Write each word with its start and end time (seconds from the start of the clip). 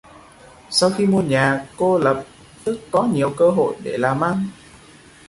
Sau 0.69 0.89
khi 0.91 1.05
mua 1.05 1.21
nhà 1.21 1.65
cô 1.77 1.99
lập 1.99 2.25
tức 2.63 2.79
có 2.91 3.03
nhiều 3.03 3.33
cơ 3.37 3.49
hội 3.51 3.75
để 3.83 3.97
làm 3.97 4.21
ăn 4.23 4.43